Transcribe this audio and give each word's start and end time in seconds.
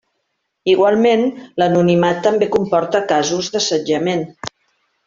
Igualment, 0.73 1.25
l'anonimat 1.63 2.25
també 2.29 2.49
comporta 2.57 3.05
casos 3.13 3.53
d'assetjament. 3.57 4.27